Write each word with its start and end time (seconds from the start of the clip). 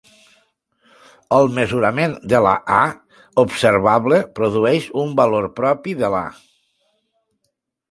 El 1.35 1.51
mesurament 1.57 2.15
de 2.33 2.39
la 2.47 2.55
"A" 2.79 2.79
observable 3.45 4.19
produeix 4.41 4.89
un 5.05 5.15
valor 5.23 5.49
propi 5.63 5.97
de 6.03 6.13
l'"A". 6.17 6.25